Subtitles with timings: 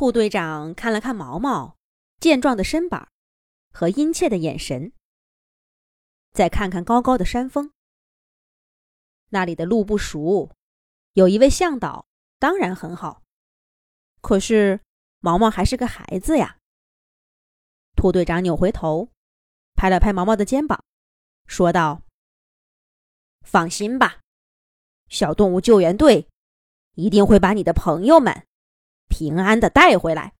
[0.00, 1.76] 兔队长看了看毛毛
[2.20, 3.12] 健壮的身板
[3.70, 4.94] 和殷切的眼神，
[6.32, 7.70] 再看看高高的山峰，
[9.28, 10.56] 那里的路不熟，
[11.12, 12.06] 有一位向导
[12.38, 13.22] 当然很好。
[14.22, 14.80] 可是
[15.18, 16.56] 毛毛还是个孩子呀。
[17.94, 19.10] 兔队长扭回头，
[19.74, 20.82] 拍了拍毛毛的肩膀，
[21.46, 22.00] 说道
[23.44, 24.20] ：“放心吧，
[25.10, 26.26] 小动物救援队
[26.94, 28.44] 一定会把你的朋友们。”
[29.10, 30.32] 平安的带回来。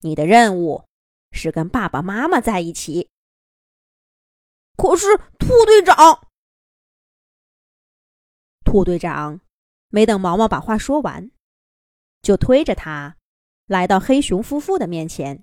[0.00, 0.84] 你的任务
[1.32, 3.08] 是跟爸爸妈妈在一起。
[4.76, 6.28] 可是，兔队长，
[8.64, 9.40] 兔队长
[9.88, 11.30] 没等毛毛把话说完，
[12.22, 13.16] 就推着他
[13.66, 15.42] 来到黑熊夫妇的面前，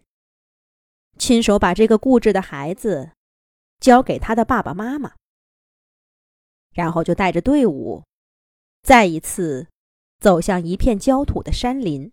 [1.18, 3.12] 亲手把这个固执的孩子
[3.80, 5.16] 交给他的爸爸妈妈，
[6.72, 8.04] 然后就带着队伍
[8.84, 9.68] 再一次。
[10.22, 12.12] 走向一片焦土的山林。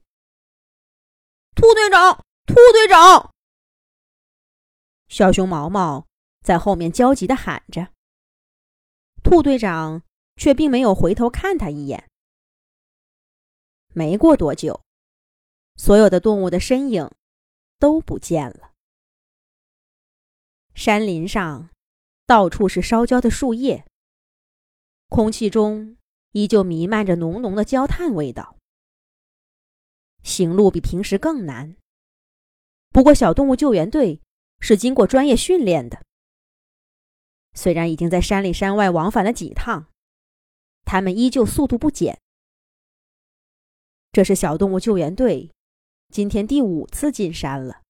[1.61, 3.35] 兔队长，兔队长！
[5.09, 6.07] 小熊毛毛
[6.41, 7.89] 在后面焦急的喊着。
[9.25, 10.05] 兔队长
[10.37, 12.09] 却并没有回头看他一眼。
[13.93, 14.83] 没过多久，
[15.75, 17.11] 所有的动物的身影
[17.81, 18.71] 都不见了。
[20.77, 21.71] 山林上
[22.25, 23.85] 到处是烧焦的树叶，
[25.09, 25.97] 空气中。
[26.33, 28.58] 依旧弥漫着浓浓的焦炭味道，
[30.23, 31.77] 行路比平时更难。
[32.91, 34.21] 不过，小动物救援队
[34.61, 36.03] 是经过专业训练的。
[37.55, 39.87] 虽然已经在山里山外往返了几趟，
[40.85, 42.21] 他们依旧速度不减。
[44.13, 45.51] 这是小动物救援队
[46.09, 47.83] 今天第五次进山了。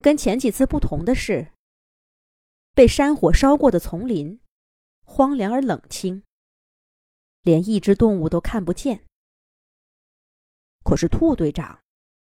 [0.00, 1.52] 跟前几次不同的是，
[2.74, 4.40] 被山火烧过的丛林
[5.04, 6.22] 荒凉而冷清。
[7.42, 9.04] 连一只动物都看不见。
[10.84, 11.80] 可是兔队长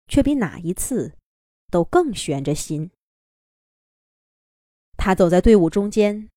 [0.08, 1.16] 却比哪一次
[1.70, 2.92] 都更悬着心。
[4.98, 6.30] 他走在队伍中间，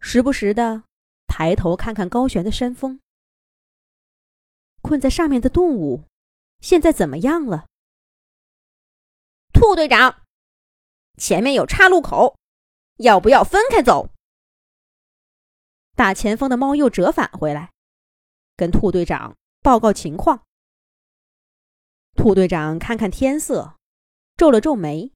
[0.00, 0.82] 时不时的
[1.26, 3.00] 抬头看看高悬的山峰。
[4.82, 6.04] 困在上面的动物
[6.60, 7.66] 现在怎么样了？
[9.52, 10.22] 兔队长，
[11.18, 12.36] 前面有岔路口，
[12.96, 14.08] 要不要分开走？
[15.94, 17.70] 大前锋的猫又折返回来。
[18.56, 20.46] 跟兔队长报告情况。
[22.22, 23.76] 兔队长看看天色，
[24.36, 25.10] 皱了皱眉。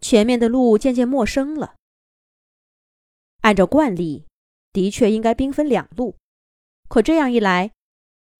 [0.00, 1.76] 前面的路渐渐陌生了。
[3.42, 4.24] 按照惯例，
[4.72, 6.16] 的确应该兵分两路，
[6.88, 7.70] 可这样一来，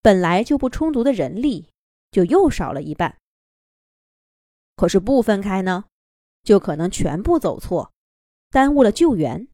[0.00, 1.68] 本来就不充足的人力
[2.10, 3.18] 就又少了一半。
[4.74, 5.84] 可是不分开呢，
[6.42, 7.92] 就可能全部走错，
[8.48, 9.46] 耽误了救援。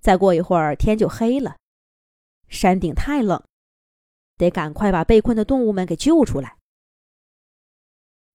[0.00, 1.56] 再过一会儿，天就黑了。
[2.46, 3.44] 山顶太冷，
[4.36, 6.56] 得赶快把被困的动物们给救出来。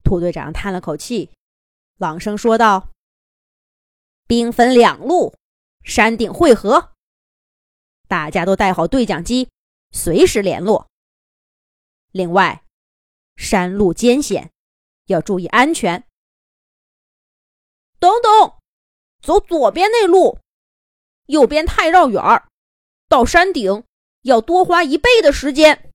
[0.03, 1.31] 兔队长叹了口气，
[1.97, 2.91] 朗声说道
[4.27, 5.35] ：“兵分两路，
[5.83, 6.93] 山顶汇合，
[8.07, 9.49] 大家都带好对讲机，
[9.91, 10.87] 随时联络。
[12.11, 12.63] 另外，
[13.35, 14.51] 山路艰险，
[15.07, 16.07] 要注意安全。
[17.99, 18.57] 等等，
[19.21, 20.39] 走左边那路，
[21.25, 22.47] 右边太绕远儿，
[23.07, 23.83] 到山顶。”
[24.23, 25.86] 要多花一倍的时间。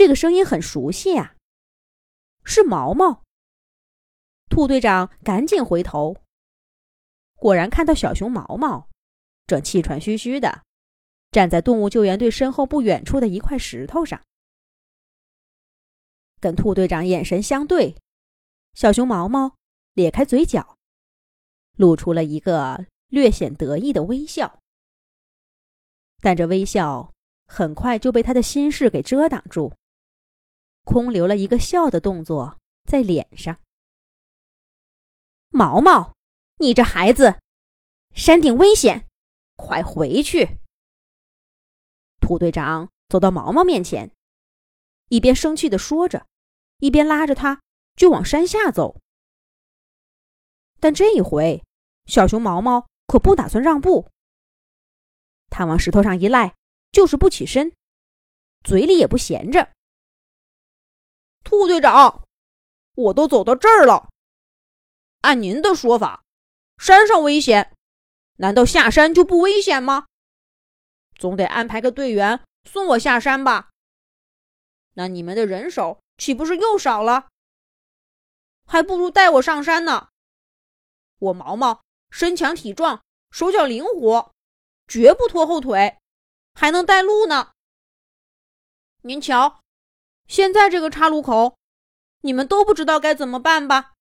[0.00, 1.36] 这个声音很熟悉啊，
[2.42, 3.22] 是毛毛。
[4.48, 6.16] 兔队长赶紧回头，
[7.34, 8.88] 果然看到小熊毛毛
[9.46, 10.62] 正气喘吁吁的
[11.30, 14.22] 站在动物救援队身后不远处的一块石头上，
[16.40, 17.94] 跟兔队长眼神相对。
[18.72, 19.54] 小熊毛毛
[19.92, 20.78] 咧开嘴角，
[21.76, 24.60] 露出了一个略显得意的微笑。
[26.22, 27.12] 但这微笑
[27.46, 29.74] 很快就被他的心事给遮挡住，
[30.84, 33.58] 空留了一个笑的动作在脸上。
[35.48, 36.14] 毛毛，
[36.58, 37.40] 你这孩子，
[38.14, 39.08] 山顶危险，
[39.56, 40.58] 快回去！
[42.20, 44.12] 土队长走到毛毛面前，
[45.08, 46.26] 一边生气的说着，
[46.78, 47.60] 一边拉着他
[47.96, 49.00] 就往山下走。
[50.78, 51.64] 但这一回，
[52.06, 54.08] 小熊毛毛可不打算让步。
[55.48, 56.54] 他往石头上一赖，
[56.92, 57.72] 就是不起身，
[58.62, 59.72] 嘴里也不闲着。
[61.42, 62.26] 兔队长，
[62.94, 64.08] 我都走到这儿了，
[65.22, 66.22] 按您的说法，
[66.78, 67.74] 山上危险，
[68.36, 70.06] 难道下山就不危险吗？
[71.18, 73.70] 总得安排个队员送我下山吧？
[74.94, 77.28] 那你们的人手岂不是又少了？
[78.66, 80.08] 还不如带我上山呢。
[81.18, 84.32] 我毛毛身强体壮，手脚灵活，
[84.86, 85.98] 绝不拖后腿，
[86.54, 87.52] 还能带路呢。
[89.02, 89.62] 您瞧，
[90.30, 91.58] 现在这个岔路口，
[92.20, 93.94] 你们都不知道该怎么办吧？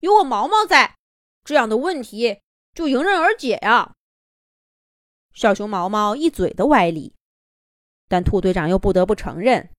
[0.00, 0.96] 有我毛毛在，
[1.44, 2.40] 这样的问题
[2.72, 3.94] 就迎刃而解呀。
[5.34, 7.14] 小熊毛毛一嘴的歪理，
[8.08, 9.70] 但兔队长又不得不承认，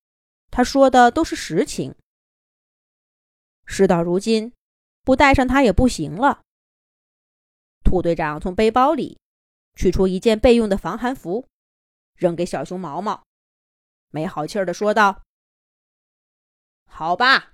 [0.52, 1.96] 他说的都是实情。
[3.66, 4.54] 事到如今，
[5.02, 6.44] 不带上他也不行了。
[7.84, 9.18] 兔队长从背包里
[9.76, 11.48] 取出一件备用的防寒服，
[12.14, 13.24] 扔给小熊毛毛，
[14.12, 15.24] 没好气儿的说道
[16.90, 17.54] ：“好吧，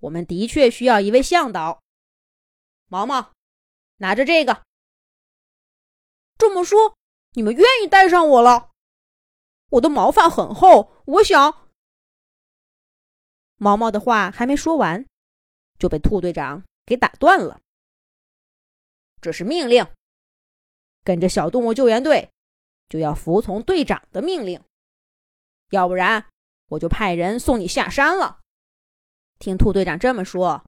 [0.00, 1.82] 我们的确需要一位向导。
[2.86, 3.32] 毛毛，
[3.96, 4.62] 拿着这个。
[6.38, 6.96] 这么说。”
[7.34, 8.72] 你们愿意带上我了？
[9.70, 11.70] 我的毛发很厚，我想……
[13.56, 15.06] 毛毛的话还没说完，
[15.78, 17.62] 就被兔队长给打断了。
[19.22, 19.86] 这是命令，
[21.02, 22.30] 跟着小动物救援队
[22.90, 24.62] 就要服从队长的命令，
[25.70, 26.28] 要不然
[26.66, 28.41] 我就派人送你下山了。
[29.42, 30.64] 听兔队长这么说，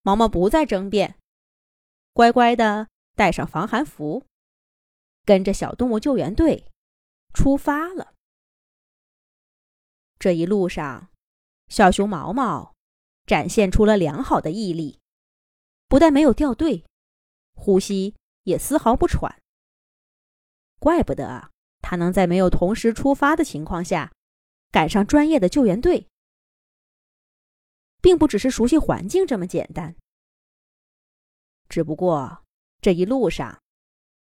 [0.00, 1.18] 毛毛不再争辩，
[2.14, 4.24] 乖乖的带上防寒服。
[5.26, 6.64] 跟着小动物救援队
[7.34, 8.14] 出发了。
[10.18, 11.10] 这一路上，
[11.68, 12.74] 小熊毛毛
[13.26, 14.98] 展现出了良好的毅力，
[15.86, 16.86] 不但没有掉队，
[17.54, 18.14] 呼吸
[18.44, 19.42] 也丝毫不喘。
[20.78, 21.50] 怪不得
[21.82, 24.10] 他能在没有同时出发的情况下
[24.70, 26.08] 赶上专业的救援队，
[28.06, 29.96] 并不只是熟悉环境这么简单。
[31.68, 32.44] 只不过
[32.80, 33.60] 这一路上。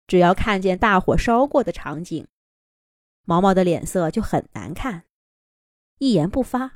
[0.06, 2.26] 只要看见大火烧过的场景，
[3.24, 5.04] 毛毛的脸色就很难看，
[5.98, 6.74] 一言不发，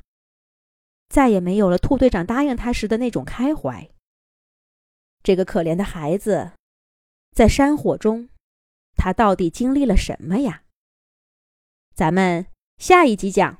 [1.09, 3.89] 再也没有了兔队长答应他时的那种开怀。
[5.23, 6.51] 这个可怜的孩子，
[7.31, 8.29] 在山火中，
[8.95, 10.65] 他到底经历了什么呀？
[11.95, 12.45] 咱们
[12.77, 13.59] 下一集讲。